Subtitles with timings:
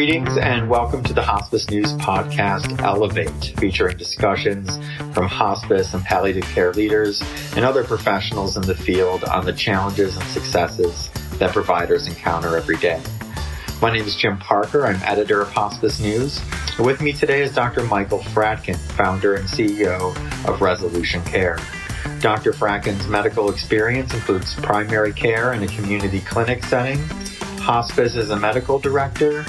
[0.00, 4.78] Greetings and welcome to the Hospice News Podcast Elevate, featuring discussions
[5.12, 7.22] from hospice and palliative care leaders
[7.54, 12.78] and other professionals in the field on the challenges and successes that providers encounter every
[12.78, 13.02] day.
[13.82, 14.86] My name is Jim Parker.
[14.86, 16.40] I'm editor of Hospice News.
[16.78, 17.82] With me today is Dr.
[17.84, 20.16] Michael Fratkin, founder and CEO
[20.48, 21.58] of Resolution Care.
[22.20, 22.52] Dr.
[22.52, 27.06] Fratkin's medical experience includes primary care in a community clinic setting,
[27.58, 29.44] hospice as a medical director,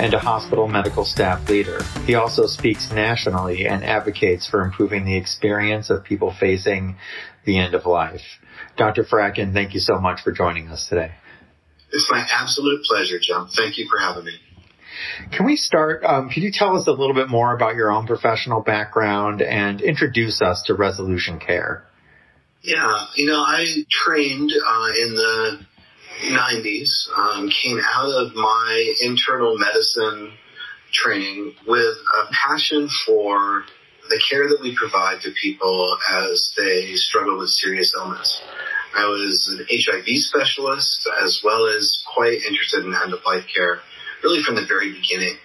[0.00, 1.82] and a hospital medical staff leader.
[2.06, 6.96] He also speaks nationally and advocates for improving the experience of people facing
[7.44, 8.22] the end of life.
[8.78, 9.04] Dr.
[9.04, 11.12] Fratkin, thank you so much for joining us today.
[11.92, 13.50] It's my absolute pleasure, John.
[13.54, 14.32] Thank you for having me.
[15.36, 16.02] Can we start?
[16.02, 19.82] Um, could you tell us a little bit more about your own professional background and
[19.82, 21.84] introduce us to Resolution Care?
[22.62, 25.60] Yeah, you know, I trained uh, in the
[26.22, 30.32] 90s, um, came out of my internal medicine
[30.92, 33.64] training with a passion for
[34.08, 38.42] the care that we provide to people as they struggle with serious illness.
[38.94, 43.80] I was an HIV specialist as well as quite interested in end of life care,
[44.22, 45.36] really from the very beginning.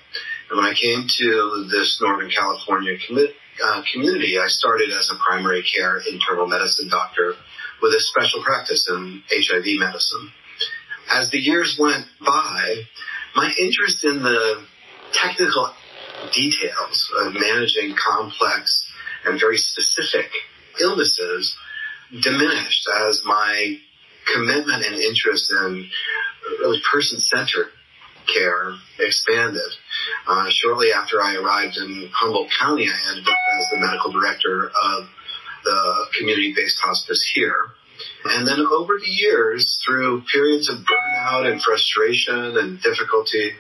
[0.50, 5.16] And when I came to this Northern California commit, uh, community, I started as a
[5.16, 7.36] primary care internal medicine doctor
[7.82, 10.32] with a special practice in HIV medicine.
[11.12, 12.84] As the years went by,
[13.36, 14.66] my interest in the
[15.14, 15.72] technical
[16.34, 18.92] details of managing complex
[19.26, 20.30] and very specific
[20.80, 21.56] illnesses
[22.22, 23.78] diminished as my
[24.34, 25.90] commitment and interest in
[26.60, 27.70] really person-centered
[28.34, 29.62] care expanded.
[30.28, 34.68] Uh, shortly after I arrived in Humboldt County, I ended up as the medical director
[34.68, 35.08] of
[35.64, 37.72] the community-based hospice here.
[38.26, 43.52] And then over the years, through periods of burnout and frustration and difficulty,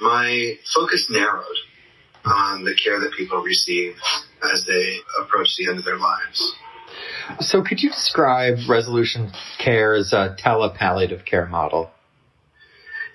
[0.00, 1.56] my focus narrowed
[2.24, 3.94] on the care that people receive
[4.52, 6.54] as they approach the end of their lives.
[7.40, 11.90] So, could you describe Resolution care Care's uh, telepalliative care model?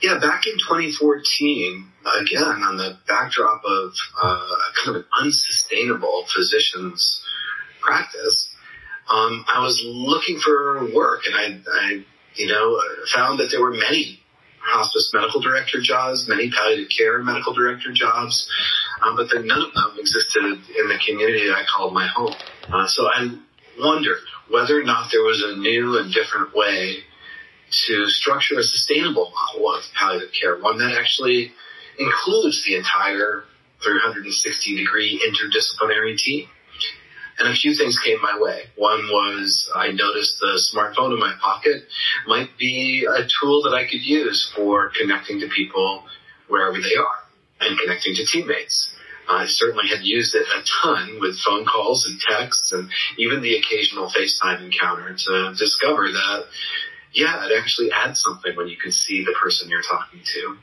[0.01, 7.23] Yeah, back in 2014, again, on the backdrop of uh, kind of an unsustainable physician's
[7.81, 8.55] practice,
[9.09, 12.81] um, I was looking for work, and I, I, you know,
[13.13, 14.19] found that there were many
[14.59, 18.49] hospice medical director jobs, many palliative care medical director jobs,
[19.01, 22.33] um, but that none of them existed in the community I called my home.
[22.67, 23.33] Uh, so I
[23.79, 24.19] wondered
[24.49, 27.03] whether or not there was a new and different way
[27.87, 31.51] to structure a sustainable model of palliative care, one that actually
[31.99, 33.43] includes the entire
[33.83, 36.47] 360 degree interdisciplinary team.
[37.39, 38.63] And a few things came my way.
[38.75, 41.83] One was I noticed the smartphone in my pocket
[42.25, 46.03] might be a tool that I could use for connecting to people
[46.47, 47.19] wherever they are
[47.61, 48.95] and connecting to teammates.
[49.29, 53.55] I certainly had used it a ton with phone calls and texts and even the
[53.57, 56.45] occasional FaceTime encounter to discover that
[57.13, 60.57] yeah, it actually adds something when you can see the person you're talking to.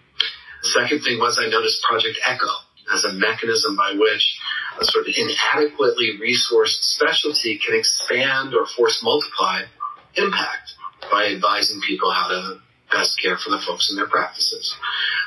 [0.63, 2.47] The second thing was I noticed Project Echo
[2.95, 4.39] as a mechanism by which
[4.81, 9.63] a sort of inadequately resourced specialty can expand or force multiply
[10.17, 10.75] impact
[11.11, 12.59] by advising people how to
[12.91, 14.75] best care for the folks in their practices.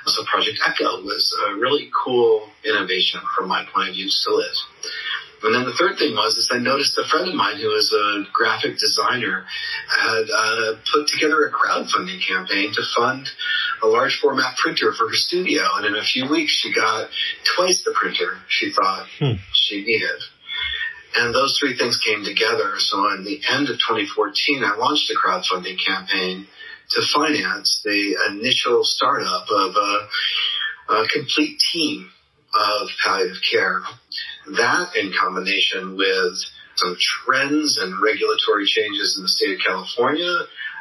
[0.05, 4.63] So Project Echo was a really cool innovation from my point of view, still is.
[5.43, 7.93] And then the third thing was is I noticed a friend of mine who is
[7.93, 9.45] a graphic designer
[9.87, 13.29] had uh, put together a crowdfunding campaign to fund
[13.81, 17.09] a large format printer for her studio, and in a few weeks she got
[17.55, 19.33] twice the printer she thought hmm.
[19.53, 20.21] she needed.
[21.15, 22.73] And those three things came together.
[22.77, 26.47] So in the end of 2014, I launched a crowdfunding campaign
[26.91, 32.11] to finance the initial startup of a, a complete team
[32.53, 33.81] of palliative care.
[34.57, 36.33] That in combination with
[36.75, 40.33] some trends and regulatory changes in the state of California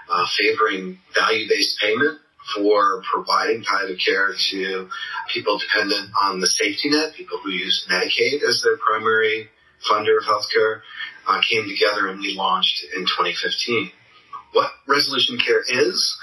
[0.09, 2.21] uh, favoring value-based payment
[2.55, 4.89] for providing palliative care to
[5.33, 9.49] people dependent on the safety net, people who use Medicaid as their primary
[9.89, 10.81] funder of healthcare,
[11.29, 13.91] uh, came together and we launched in 2015.
[14.53, 16.17] What Resolution Care is,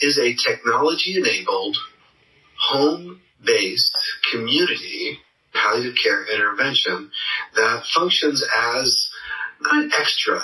[0.00, 1.76] is a technology enabled
[2.58, 3.96] home based
[4.30, 5.18] community
[5.52, 7.10] palliative care intervention
[7.56, 9.08] that functions as
[9.60, 10.40] not an extra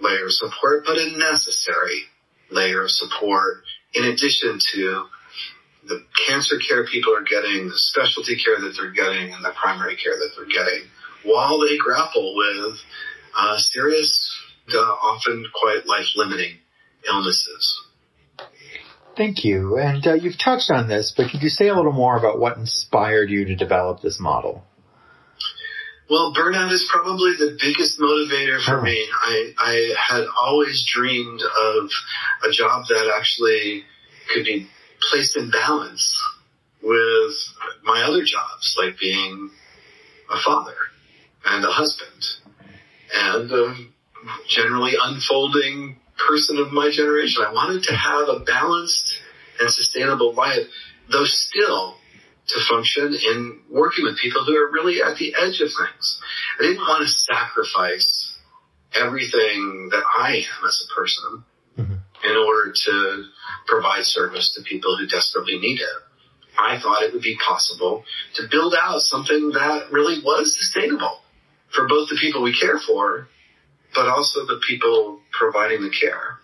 [0.00, 2.04] layer of support, but a necessary
[2.50, 3.64] layer of support
[3.94, 5.06] in addition to
[5.86, 9.96] the cancer care people are getting, the specialty care that they're getting, and the primary
[9.96, 10.88] care that they're getting
[11.24, 12.78] while they grapple with
[13.36, 14.36] uh, serious,
[14.72, 16.56] uh, often quite life limiting
[17.06, 17.82] illnesses.
[19.16, 19.78] Thank you.
[19.78, 22.56] And uh, you've touched on this, but could you say a little more about what
[22.56, 24.64] inspired you to develop this model?
[26.10, 28.82] Well, burnout is probably the biggest motivator for oh.
[28.82, 29.06] me.
[29.12, 31.90] I, I had always dreamed of
[32.44, 33.84] a job that actually
[34.32, 34.68] could be
[35.10, 36.18] placed in balance
[36.82, 37.34] with
[37.84, 39.50] my other jobs, like being
[40.30, 40.76] a father
[41.44, 42.24] and a husband
[43.14, 43.76] and a
[44.46, 47.44] generally unfolding person of my generation.
[47.46, 49.20] I wanted to have a balanced
[49.60, 50.66] and sustainable life,
[51.10, 51.96] though still
[52.48, 56.20] to function in working with people who are really at the edge of things.
[56.58, 58.38] I didn't want to sacrifice
[58.94, 61.44] everything that I am as a person
[61.76, 61.92] mm-hmm.
[62.24, 63.24] in order to
[63.66, 66.02] provide service to people who desperately need it.
[66.58, 68.04] I thought it would be possible
[68.34, 71.20] to build out something that really was sustainable
[71.68, 73.28] for both the people we care for,
[73.94, 76.38] but also the people providing the care.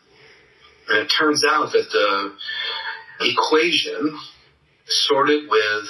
[0.88, 4.18] And it turns out that the equation
[4.86, 5.88] sorted with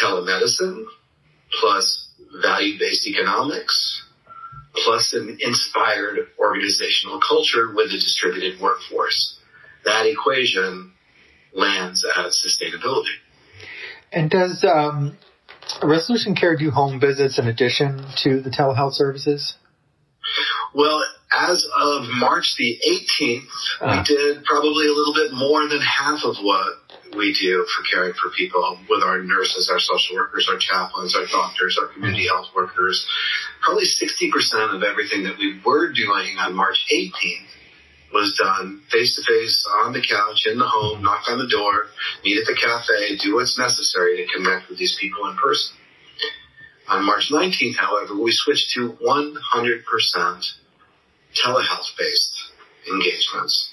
[0.00, 0.84] telemedicine
[1.60, 2.08] plus
[2.42, 4.02] value-based economics
[4.84, 9.38] plus an inspired organizational culture with a distributed workforce.
[9.84, 10.92] That equation
[11.54, 13.14] lands at sustainability.
[14.12, 15.16] And does um,
[15.82, 19.54] Resolution Care do home visits in addition to the telehealth services?
[20.74, 21.02] Well,
[21.32, 23.40] as of March the 18th,
[23.80, 23.86] uh.
[23.86, 24.04] we ah.
[24.06, 28.30] did probably a little bit more than half of what we do for caring for
[28.30, 33.06] people with our nurses, our social workers, our chaplains, our doctors, our community health workers.
[33.62, 37.46] Probably 60% of everything that we were doing on March 18th
[38.12, 41.86] was done face to face on the couch in the home, knock on the door,
[42.24, 45.76] meet at the cafe, do what's necessary to connect with these people in person.
[46.88, 49.82] On March 19th, however, we switched to 100%
[51.34, 52.52] telehealth based
[52.86, 53.72] engagements.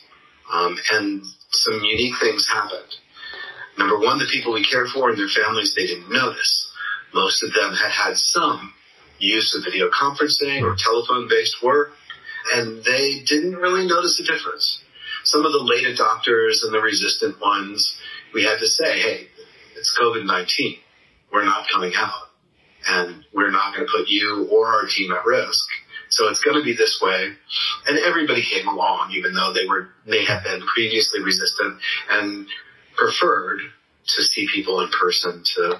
[0.52, 2.98] Um, and some unique things happened.
[3.78, 6.72] Number one, the people we care for and their families, they didn't notice.
[7.14, 8.74] Most of them had had some
[9.20, 11.94] use of video conferencing or telephone based work,
[12.54, 14.84] and they didn't really notice a difference.
[15.24, 17.98] Some of the late adopters and the resistant ones,
[18.34, 19.28] we had to say, hey,
[19.76, 20.78] it's COVID 19.
[21.32, 22.30] We're not coming out,
[22.88, 25.66] and we're not going to put you or our team at risk.
[26.10, 27.34] So it's going to be this way.
[27.88, 31.80] And everybody came along, even though they were, may have been previously resistant
[32.12, 32.48] and
[32.96, 33.60] preferred
[34.06, 35.80] to see people in person, to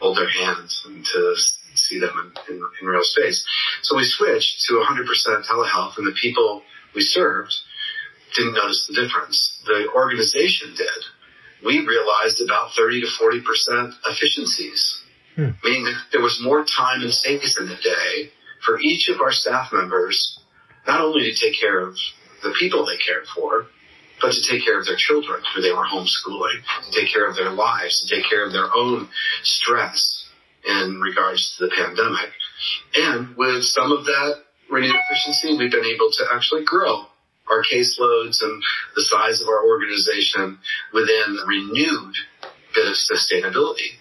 [0.00, 1.34] hold their hands and to
[1.74, 3.44] see them in, in, in real space.
[3.82, 5.06] So we switched to 100%
[5.46, 6.62] telehealth and the people
[6.94, 7.54] we served
[8.34, 9.62] didn't notice the difference.
[9.66, 11.04] The organization did.
[11.64, 15.02] We realized about 30 to 40% efficiencies,
[15.36, 15.50] hmm.
[15.62, 18.30] meaning that there was more time and space in the day
[18.64, 20.40] for each of our staff members,
[20.86, 21.96] not only to take care of
[22.42, 23.66] the people they cared for,
[24.20, 27.36] but to take care of their children who they were homeschooling, to take care of
[27.36, 29.08] their lives, to take care of their own
[29.42, 30.28] stress
[30.66, 32.30] in regards to the pandemic.
[32.94, 37.06] And with some of that renewed efficiency, we've been able to actually grow
[37.50, 38.62] our caseloads and
[38.94, 40.58] the size of our organization
[40.92, 42.14] within a renewed
[42.74, 43.98] bit of sustainability.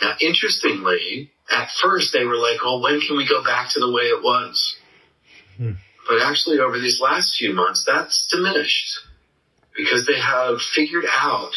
[0.00, 3.90] Now, interestingly, at first they were like, oh, when can we go back to the
[3.90, 4.76] way it was?
[5.56, 5.72] Hmm.
[6.08, 8.98] But actually, over these last few months, that's diminished
[9.76, 11.52] because they have figured out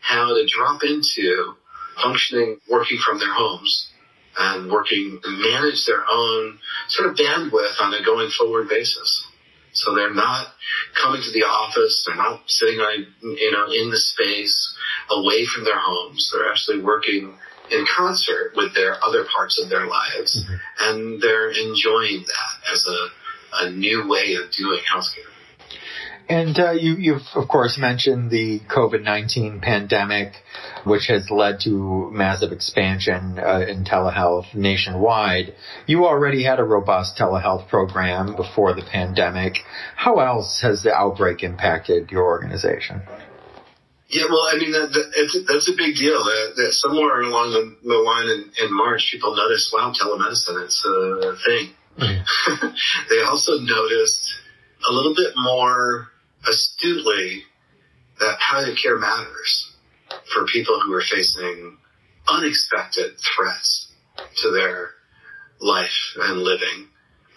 [0.00, 1.54] how to drop into
[2.02, 3.90] functioning, working from their homes
[4.36, 9.26] and working to manage their own sort of bandwidth on a going forward basis.
[9.72, 10.48] So they're not
[11.00, 12.04] coming to the office.
[12.06, 14.76] They're not sitting on, you know, in the space
[15.10, 16.30] away from their homes.
[16.32, 17.34] They're actually working
[17.70, 20.54] in concert with their other parts of their lives, mm-hmm.
[20.80, 25.31] and they're enjoying that as a, a new way of doing healthcare.
[26.28, 30.34] And uh, you, have of course mentioned the COVID-19 pandemic,
[30.84, 35.54] which has led to massive expansion uh, in telehealth nationwide.
[35.86, 39.58] You already had a robust telehealth program before the pandemic.
[39.96, 43.02] How else has the outbreak impacted your organization?
[44.12, 46.20] Yeah, well, I mean, that, that, it's, that's a big deal.
[46.20, 50.84] That, that somewhere along the, the line in, in, March, people noticed, wow, telemedicine, it's
[50.84, 51.72] a thing.
[51.96, 53.08] Mm-hmm.
[53.08, 54.20] they also noticed
[54.84, 56.11] a little bit more
[56.46, 57.42] astutely
[58.20, 59.72] that palliative care matters
[60.32, 61.78] for people who are facing
[62.28, 63.92] unexpected threats
[64.42, 64.90] to their
[65.60, 66.88] life and living.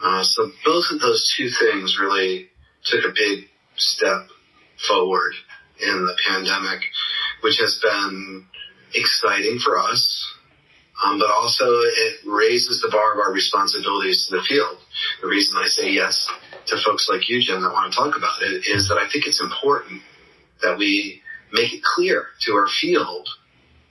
[0.04, 2.50] Uh, so both of those two things really
[2.84, 3.46] took a big
[3.78, 4.28] step
[4.88, 5.34] forward
[5.80, 6.82] in the pandemic,
[7.42, 8.46] which has been
[8.94, 10.35] exciting for us.
[11.04, 14.78] Um, but also it raises the bar of our responsibilities to the field.
[15.22, 16.30] The reason I say yes
[16.68, 19.28] to folks like you, Jim, that want to talk about it is that I think
[19.28, 20.02] it's important
[20.62, 21.22] that we
[21.52, 23.28] make it clear to our field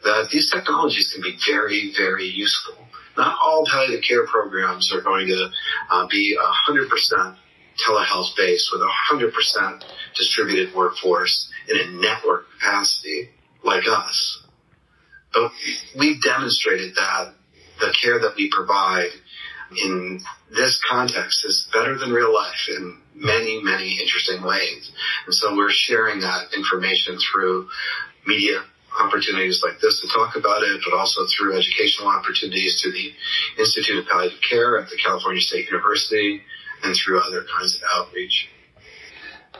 [0.03, 2.75] that these technologies can be very, very useful.
[3.17, 5.51] Not all palliative care programs are going to
[5.91, 6.37] uh, be
[6.69, 7.37] 100%
[7.87, 9.85] telehealth based with a 100%
[10.15, 13.31] distributed workforce in a network capacity
[13.63, 14.44] like us.
[15.35, 15.53] But
[15.99, 17.35] we've demonstrated that
[17.81, 19.11] the care that we provide
[19.77, 20.21] in
[20.55, 24.91] this context is better than real life in many, many interesting ways.
[25.27, 27.69] And so we're sharing that information through
[28.27, 28.63] media
[29.01, 33.13] opportunities like this to talk about it, but also through educational opportunities through the
[33.59, 36.43] Institute of Palliative Care at the California State University
[36.85, 38.49] and through other kinds of outreach.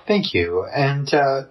[0.07, 0.65] Thank you.
[0.65, 1.45] And uh,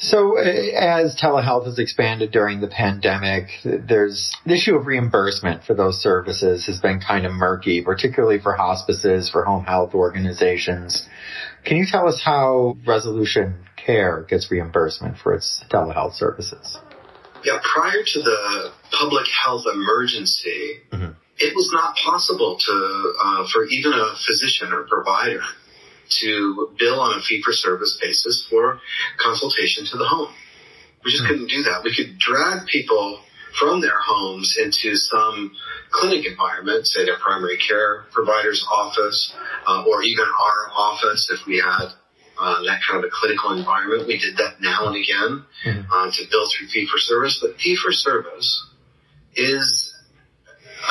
[0.00, 5.74] so, uh, as telehealth has expanded during the pandemic, there's the issue of reimbursement for
[5.74, 11.06] those services has been kind of murky, particularly for hospices, for home health organizations.
[11.66, 16.78] Can you tell us how Resolution Care gets reimbursement for its telehealth services?
[17.44, 21.12] Yeah, prior to the public health emergency, mm-hmm.
[21.36, 25.42] it was not possible to uh, for even a physician or provider
[26.20, 28.80] to bill on a fee for service basis for
[29.18, 30.32] consultation to the home.
[31.04, 31.32] We just mm-hmm.
[31.32, 31.82] couldn't do that.
[31.84, 33.20] We could drag people
[33.58, 35.52] from their homes into some
[35.90, 39.34] clinic environment, say their primary care provider's office,
[39.66, 41.88] uh, or even our office if we had
[42.38, 44.06] uh, that kind of a clinical environment.
[44.06, 45.92] We did that now and again mm-hmm.
[45.92, 48.66] uh, to build through fee for service, but fee for service
[49.34, 49.94] is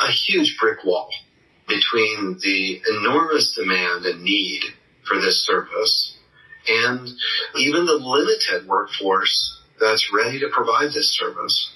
[0.06, 1.10] a huge brick wall
[1.66, 4.62] between the enormous demand and need
[5.10, 6.16] for this service
[6.68, 7.08] and
[7.56, 11.72] even the limited workforce that's ready to provide this service.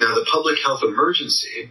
[0.00, 1.70] Now, the public health emergency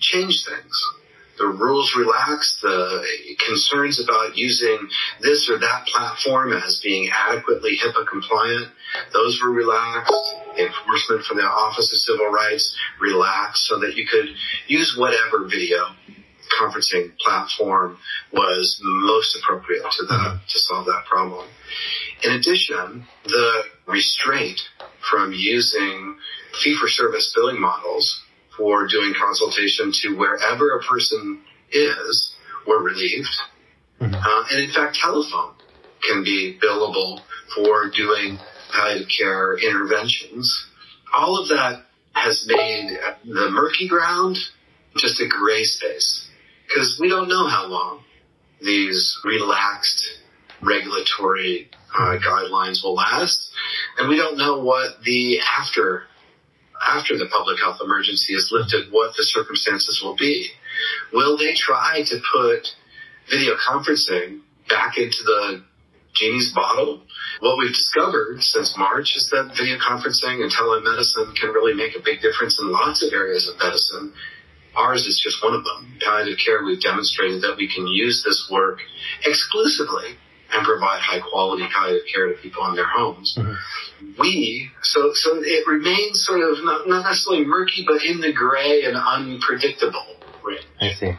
[0.00, 0.92] changed things
[1.38, 3.04] the rules relaxed, the
[3.46, 4.88] concerns about using
[5.20, 8.68] this or that platform as being adequately HIPAA compliant,
[9.12, 10.34] those were relaxed.
[10.58, 14.28] Enforcement from the Office of Civil Rights relaxed so that you could
[14.66, 15.86] use whatever video
[16.60, 17.98] conferencing platform
[18.32, 20.36] was most appropriate to the, mm-hmm.
[20.46, 21.46] to solve that problem.
[22.24, 24.60] In addition, the restraint
[25.10, 26.16] from using
[26.62, 28.22] fee for service billing models
[28.56, 31.40] for doing consultation to wherever a person
[31.70, 32.34] is
[32.66, 33.28] were relieved.
[34.00, 34.14] Mm-hmm.
[34.14, 35.54] Uh, and in fact, telephone
[36.02, 37.20] can be billable
[37.54, 38.38] for doing
[38.72, 40.66] palliative care interventions.
[41.14, 44.36] All of that has made the murky ground
[44.96, 46.27] just a gray space
[46.68, 48.00] because we don't know how long
[48.60, 50.04] these relaxed
[50.62, 53.50] regulatory uh, guidelines will last,
[53.98, 56.04] and we don't know what the after
[56.80, 60.48] after the public health emergency is lifted, what the circumstances will be.
[61.12, 62.68] Will they try to put
[63.28, 65.64] video conferencing back into the
[66.14, 67.02] genie's bottle?
[67.40, 72.02] What we've discovered since March is that video conferencing and telemedicine can really make a
[72.04, 74.12] big difference in lots of areas of medicine.
[74.74, 75.98] Ours is just one of them.
[76.00, 78.80] Palliative care, we've demonstrated that we can use this work
[79.24, 80.16] exclusively
[80.52, 83.36] and provide high quality palliative care to people in their homes.
[83.38, 84.12] Mm-hmm.
[84.18, 88.84] We, so, so it remains sort of not, not necessarily murky, but in the gray
[88.84, 90.66] and unpredictable range.
[90.80, 91.12] I see.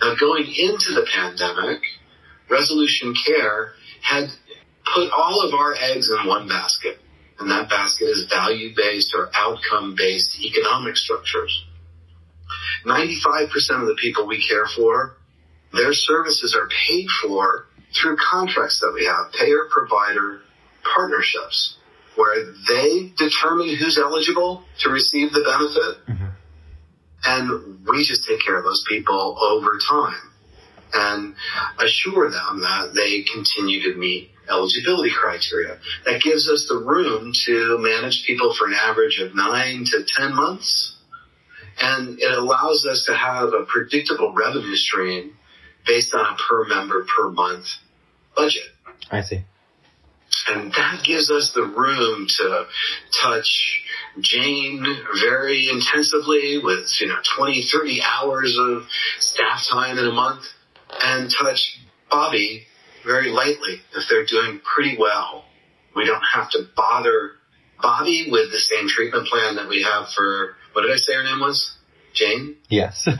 [0.00, 1.80] Now going into the pandemic,
[2.48, 3.72] Resolution Care
[4.02, 4.28] had
[4.94, 6.98] put all of our eggs in one basket.
[7.38, 11.65] And that basket is value based or outcome based economic structures.
[12.86, 15.16] 95% of the people we care for,
[15.72, 20.40] their services are paid for through contracts that we have, payer provider
[20.94, 21.76] partnerships,
[22.14, 26.06] where they determine who's eligible to receive the benefit.
[26.06, 26.26] Mm-hmm.
[27.24, 30.30] And we just take care of those people over time
[30.94, 31.34] and
[31.78, 35.78] assure them that they continue to meet eligibility criteria.
[36.04, 40.34] That gives us the room to manage people for an average of nine to 10
[40.34, 40.95] months.
[41.80, 45.36] And it allows us to have a predictable revenue stream
[45.86, 47.66] based on a per member per month
[48.34, 48.64] budget.
[49.10, 49.44] I see.
[50.48, 52.66] And that gives us the room to
[53.22, 53.82] touch
[54.20, 54.84] Jane
[55.22, 58.86] very intensively with, you know, 20, 30 hours of
[59.18, 60.44] staff time in a month
[61.02, 61.78] and touch
[62.10, 62.64] Bobby
[63.04, 65.44] very lightly if they're doing pretty well.
[65.94, 67.32] We don't have to bother
[67.80, 71.24] Bobby with the same treatment plan that we have for, what did I say her
[71.24, 71.76] name was?
[72.14, 72.56] Jane?
[72.68, 73.06] Yes.
[73.06, 73.16] they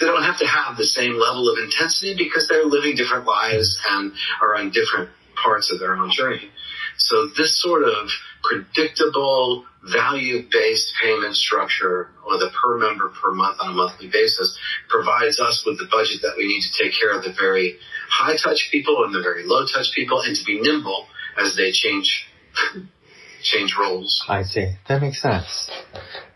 [0.00, 4.12] don't have to have the same level of intensity because they're living different lives and
[4.40, 6.50] are on different parts of their own journey.
[6.96, 8.08] So this sort of
[8.42, 14.58] predictable value-based payment structure or the per member per month on a monthly basis
[14.88, 18.36] provides us with the budget that we need to take care of the very high
[18.36, 21.06] touch people and the very low touch people and to be nimble
[21.38, 22.28] as they change
[23.42, 24.24] change roles.
[24.28, 24.74] I see.
[24.88, 25.70] That makes sense.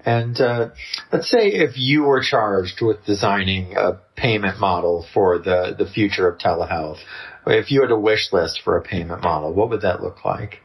[0.05, 0.71] And uh,
[1.13, 6.29] let's say if you were charged with designing a payment model for the, the future
[6.29, 6.99] of telehealth,
[7.47, 10.61] if you had a wish list for a payment model, what would that look like?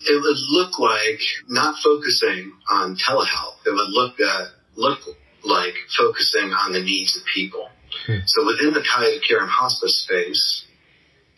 [0.00, 3.66] It would look like not focusing on telehealth.
[3.66, 5.00] It would look at, look
[5.44, 7.68] like focusing on the needs of people.
[8.06, 8.18] Hmm.
[8.26, 10.65] So within the palliative care and hospice space,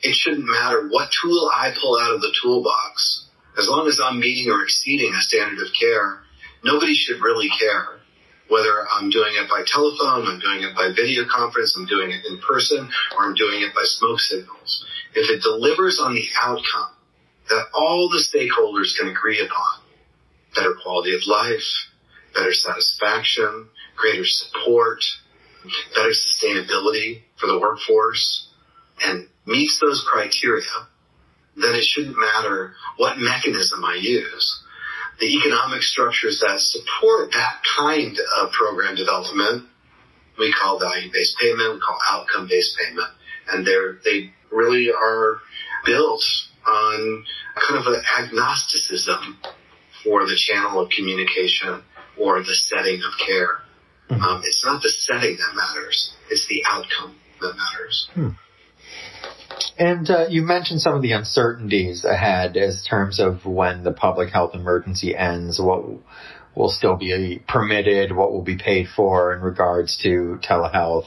[0.03, 3.27] it shouldn't matter what tool I pull out of the toolbox.
[3.59, 6.21] As long as I'm meeting or exceeding a standard of care,
[6.63, 7.99] nobody should really care
[8.49, 12.25] whether I'm doing it by telephone, I'm doing it by video conference, I'm doing it
[12.27, 14.87] in person, or I'm doing it by smoke signals.
[15.15, 16.95] If it delivers on the outcome
[17.49, 19.85] that all the stakeholders can agree upon,
[20.55, 21.89] better quality of life,
[22.35, 25.03] better satisfaction, greater support,
[25.95, 28.49] better sustainability for the workforce,
[29.05, 30.63] and meets those criteria,
[31.57, 34.63] then it shouldn't matter what mechanism I use.
[35.19, 39.67] The economic structures that support that kind of program development,
[40.39, 43.09] we call value-based payment, we call outcome-based payment.
[43.51, 45.41] And they're, they really are
[45.85, 46.23] built
[46.67, 47.25] on
[47.57, 49.39] kind of an agnosticism
[50.05, 51.83] for the channel of communication
[52.17, 53.63] or the setting of care.
[54.11, 54.23] Mm-hmm.
[54.23, 58.09] Um, it's not the setting that matters; it's the outcome that matters.
[58.15, 58.29] Hmm.
[59.79, 64.31] And uh, you mentioned some of the uncertainties ahead as terms of when the public
[64.31, 65.85] health emergency ends, what
[66.57, 71.07] will still be permitted, what will be paid for in regards to telehealth.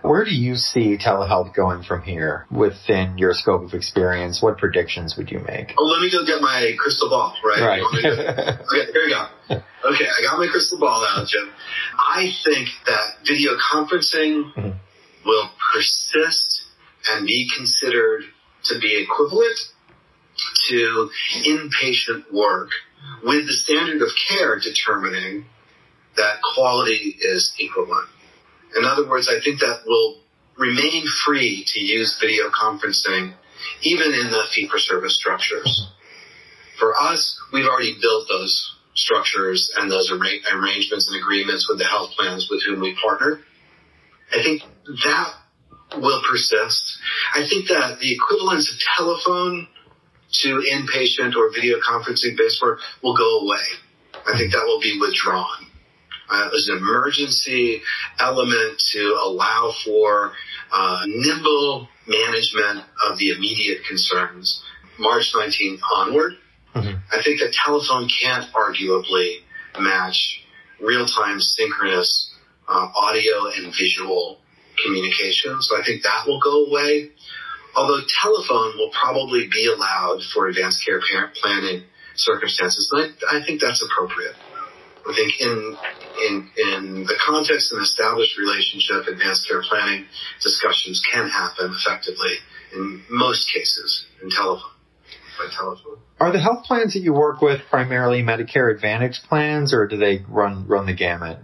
[0.00, 4.40] Where do you see telehealth going from here within your scope of experience?
[4.40, 5.74] What predictions would you make?
[5.76, 7.60] Oh, let me go get my crystal ball, right?
[7.60, 7.82] Right.
[7.82, 9.26] okay, here we go.
[9.50, 11.50] Okay, I got my crystal ball out, Jim.
[11.98, 14.70] I think that video conferencing mm-hmm.
[15.26, 16.67] will persist
[17.10, 18.22] and be considered
[18.64, 19.58] to be equivalent
[20.68, 21.10] to
[21.44, 22.70] inpatient work
[23.22, 25.46] with the standard of care determining
[26.16, 28.08] that quality is equivalent.
[28.76, 30.18] In other words, I think that will
[30.56, 33.34] remain free to use video conferencing
[33.82, 35.88] even in the fee for service structures.
[36.78, 41.84] For us, we've already built those structures and those arra- arrangements and agreements with the
[41.84, 43.40] health plans with whom we partner.
[44.32, 44.62] I think
[45.04, 45.34] that
[45.96, 46.98] will persist.
[47.34, 49.68] I think that the equivalence of telephone
[50.30, 53.64] to inpatient or video conferencing based work will go away.
[54.26, 55.66] I think that will be withdrawn.
[56.30, 57.80] Uh, as an emergency
[58.20, 60.32] element to allow for
[60.70, 64.62] uh, nimble management of the immediate concerns.
[64.98, 66.32] March 19th onward,
[66.74, 66.98] mm-hmm.
[67.10, 69.36] I think that telephone can't arguably
[69.80, 70.42] match
[70.80, 72.34] real-time synchronous
[72.68, 74.40] uh, audio and visual
[74.84, 75.60] communication.
[75.62, 77.10] So I think that will go away.
[77.76, 83.44] Although telephone will probably be allowed for advanced care parent planning circumstances, and I, I
[83.44, 84.34] think that's appropriate.
[85.08, 85.76] I think in
[86.28, 90.06] in in the context of an established relationship, advanced care planning
[90.42, 92.34] discussions can happen effectively
[92.74, 94.70] in most cases in telephone
[95.38, 95.98] by telephone.
[96.20, 100.24] Are the health plans that you work with primarily Medicare Advantage plans, or do they
[100.28, 101.38] run run the gamut?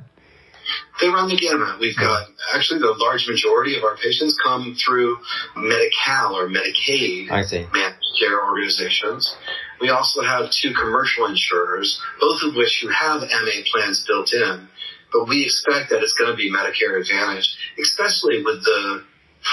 [1.01, 1.81] They run the gamut.
[1.81, 2.33] We've got hmm.
[2.57, 5.19] actually the large majority of our patients come through
[5.57, 7.29] Medi-Cal or Medicaid
[7.73, 9.37] managed care organizations.
[9.81, 14.69] We also have two commercial insurers, both of which who have MA plans built in.
[15.13, 19.05] But we expect that it's going to be Medicare Advantage, especially with the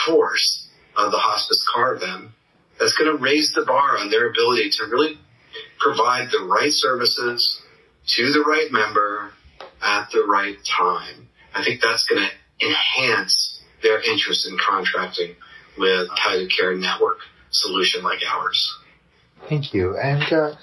[0.05, 2.29] force of the hospice carve-in.
[2.79, 5.19] That's going to raise the bar on their ability to really
[5.79, 7.61] provide the right services
[8.07, 9.33] to the right member
[9.81, 11.29] at the right time.
[11.53, 15.35] I think that's going to enhance their interest in contracting
[15.77, 17.17] with a palliative care network
[17.49, 18.77] solution like ours.
[19.49, 19.97] Thank you.
[19.97, 20.55] And uh,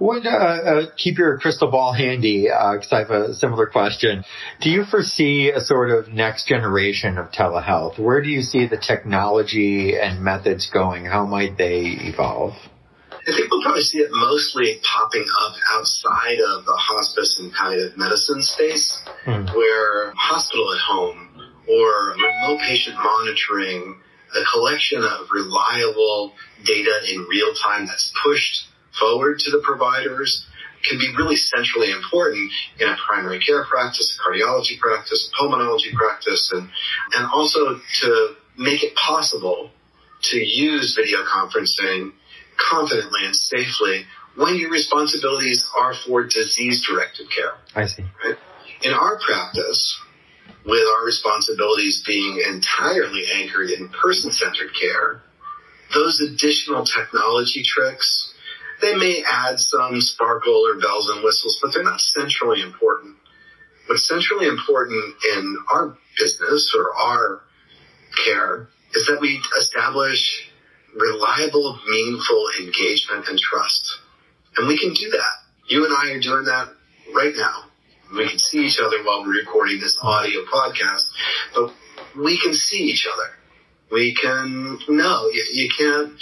[0.00, 4.24] uh, uh, keep your crystal ball handy because uh, I have a similar question.
[4.60, 7.98] Do you foresee a sort of next generation of telehealth?
[7.98, 11.06] Where do you see the technology and methods going?
[11.06, 12.52] How might they evolve?
[13.26, 17.98] I think we'll probably see it mostly popping up outside of the hospice and palliative
[17.98, 19.52] medicine space, mm.
[19.52, 21.26] where hospital at home
[21.68, 24.00] or remote patient monitoring,
[24.34, 26.34] a collection of reliable
[26.64, 30.46] data in real time that's pushed forward to the providers
[30.84, 35.92] can be really centrally important in a primary care practice, a cardiology practice, a pulmonology
[35.94, 36.68] practice, and,
[37.16, 39.70] and also to make it possible
[40.22, 42.12] to use video conferencing
[42.56, 47.54] confidently and safely when your responsibilities are for disease-directed care.
[47.74, 48.04] I see.
[48.24, 48.36] Right?
[48.82, 49.98] In our practice,
[50.64, 55.22] with our responsibilities being entirely anchored in person-centered care,
[55.94, 58.34] those additional technology tricks
[58.80, 63.16] they may add some sparkle or bells and whistles, but they're not centrally important.
[63.86, 67.40] What's centrally important in our business or our
[68.24, 70.45] care is that we establish
[70.96, 73.98] reliable, meaningful engagement and trust.
[74.56, 75.32] And we can do that.
[75.68, 76.68] You and I are doing that
[77.14, 77.64] right now.
[78.14, 81.10] We can see each other while we're recording this audio podcast,
[81.54, 81.74] but
[82.16, 83.30] we can see each other.
[83.90, 86.12] We can, no, you, you can't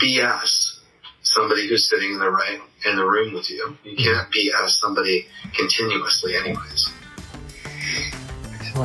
[0.00, 0.80] BS
[1.22, 3.76] somebody who's sitting in the right in the room with you.
[3.84, 6.92] You can't BS somebody continuously anyways.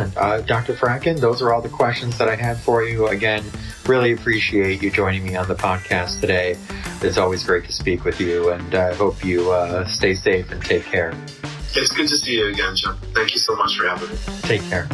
[0.01, 0.17] Excellent.
[0.17, 0.73] Uh, Dr.
[0.73, 3.07] Fratkin, those are all the questions that I had for you.
[3.07, 3.43] Again,
[3.85, 6.55] really appreciate you joining me on the podcast today.
[7.01, 10.61] It's always great to speak with you, and I hope you uh, stay safe and
[10.61, 11.13] take care.
[11.75, 12.97] It's good to see you again, Jim.
[13.13, 14.17] Thank you so much for having me.
[14.43, 14.87] Take care.